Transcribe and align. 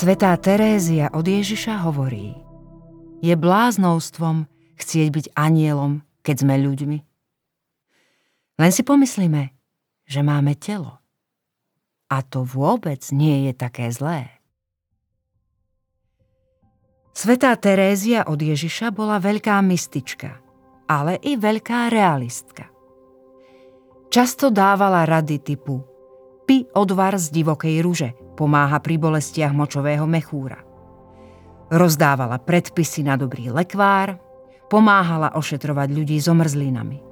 Svetá 0.00 0.32
Terézia 0.40 1.12
od 1.12 1.28
Ježiša 1.28 1.84
hovorí, 1.84 2.32
je 3.20 3.36
bláznostvom 3.36 4.48
chcieť 4.80 5.08
byť 5.12 5.26
anielom, 5.36 6.00
keď 6.24 6.36
sme 6.40 6.56
ľuďmi. 6.56 6.98
Len 8.64 8.70
si 8.72 8.80
pomyslíme, 8.80 9.52
že 10.08 10.20
máme 10.24 10.56
telo. 10.56 11.04
A 12.08 12.24
to 12.24 12.48
vôbec 12.48 13.04
nie 13.12 13.44
je 13.44 13.52
také 13.52 13.92
zlé. 13.92 14.40
Svetá 17.12 17.52
Terézia 17.60 18.24
od 18.24 18.40
Ježiša 18.40 18.96
bola 18.96 19.20
veľká 19.20 19.60
mystička, 19.60 20.40
ale 20.88 21.20
i 21.20 21.36
veľká 21.36 21.92
realistka. 21.92 22.72
Často 24.08 24.48
dávala 24.48 25.04
rady 25.04 25.44
typu 25.44 25.84
pi 26.48 26.64
odvar 26.72 27.20
z 27.20 27.36
divokej 27.36 27.76
ruže, 27.84 28.10
pomáha 28.40 28.80
pri 28.80 28.96
bolestiach 28.96 29.52
močového 29.52 30.08
mechúra. 30.08 30.64
Rozdávala 31.68 32.40
predpisy 32.40 33.04
na 33.04 33.20
dobrý 33.20 33.52
lekvár, 33.52 34.16
pomáhala 34.72 35.36
ošetrovať 35.36 35.88
ľudí 35.92 36.16
so 36.16 36.32
mrzlinami. 36.32 37.04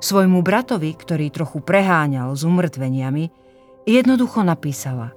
Svojmu 0.00 0.40
bratovi, 0.40 0.96
ktorý 0.96 1.28
trochu 1.28 1.60
preháňal 1.60 2.32
s 2.32 2.48
umrtveniami, 2.48 3.28
jednoducho 3.84 4.40
napísala 4.40 5.12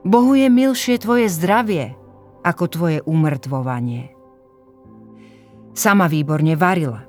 Bohu 0.00 0.32
je 0.32 0.48
milšie 0.48 0.96
tvoje 0.96 1.28
zdravie, 1.28 1.92
ako 2.40 2.64
tvoje 2.70 2.98
umrtvovanie. 3.04 4.14
Sama 5.76 6.08
výborne 6.08 6.56
varila 6.56 7.04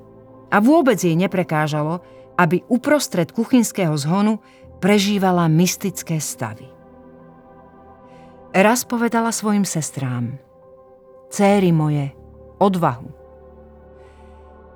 a 0.52 0.56
vôbec 0.60 1.00
jej 1.00 1.16
neprekážalo, 1.16 2.04
aby 2.36 2.60
uprostred 2.68 3.32
kuchynského 3.32 3.94
zhonu 3.96 4.42
prežívala 4.82 5.46
mystické 5.46 6.18
stavy. 6.18 6.79
Raz 8.50 8.82
povedala 8.82 9.30
svojim 9.30 9.62
sestrám 9.62 10.34
Céry 11.30 11.70
moje, 11.70 12.10
odvahu. 12.58 13.06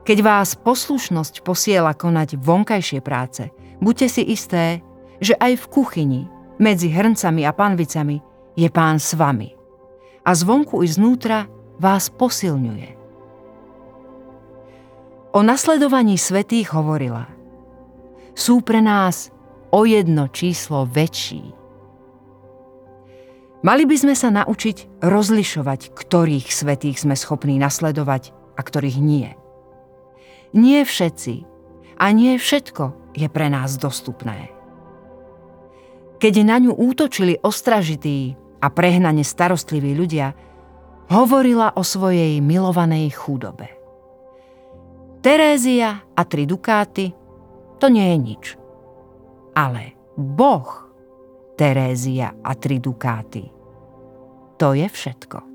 Keď 0.07 0.19
vás 0.23 0.55
poslušnosť 0.55 1.43
posiela 1.43 1.91
konať 1.91 2.39
vonkajšie 2.39 3.03
práce, 3.03 3.51
buďte 3.83 4.07
si 4.15 4.23
isté, 4.31 4.79
že 5.19 5.35
aj 5.35 5.59
v 5.59 5.65
kuchyni, 5.75 6.23
medzi 6.63 6.87
hrncami 6.87 7.43
a 7.43 7.51
panvicami, 7.51 8.23
je 8.55 8.71
pán 8.71 9.03
s 9.03 9.19
vami. 9.19 9.51
A 10.23 10.31
zvonku 10.39 10.87
i 10.87 10.89
znútra 10.89 11.51
vás 11.83 12.15
posilňuje. 12.15 12.95
O 15.35 15.43
nasledovaní 15.43 16.15
svetých 16.15 16.71
hovorila. 16.71 17.27
Sú 18.39 18.63
pre 18.63 18.79
nás 18.79 19.35
o 19.75 19.83
jedno 19.83 20.31
číslo 20.31 20.87
väčší 20.87 21.64
Mali 23.65 23.89
by 23.89 23.97
sme 23.97 24.13
sa 24.13 24.29
naučiť 24.29 25.01
rozlišovať, 25.01 25.97
ktorých 25.97 26.53
svetých 26.53 27.01
sme 27.01 27.17
schopní 27.17 27.57
nasledovať 27.57 28.37
a 28.55 28.61
ktorých 28.61 29.01
nie. 29.01 29.33
Nie 30.53 30.85
všetci 30.85 31.49
a 31.97 32.13
nie 32.13 32.37
všetko 32.37 33.17
je 33.17 33.25
pre 33.33 33.49
nás 33.49 33.81
dostupné. 33.81 34.53
Keď 36.21 36.35
na 36.45 36.61
ňu 36.61 36.77
útočili 36.77 37.41
ostražití 37.41 38.37
a 38.61 38.69
prehnane 38.69 39.25
starostliví 39.25 39.97
ľudia, 39.97 40.37
hovorila 41.09 41.73
o 41.73 41.81
svojej 41.81 42.45
milovanej 42.45 43.17
chudobe. 43.17 43.73
Terézia 45.25 46.05
a 46.13 46.23
tri 46.29 46.45
dukáty 46.45 47.17
to 47.81 47.89
nie 47.89 48.13
je 48.13 48.19
nič. 48.21 48.45
Ale 49.57 49.97
Boh 50.21 50.85
Terézia 51.55 52.35
a 52.43 52.59
tri 52.59 52.83
dukáty. 52.83 53.54
To 54.59 54.75
je 54.75 54.89
všetko. 54.89 55.54